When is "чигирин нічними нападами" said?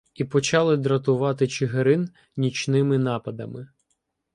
1.47-3.67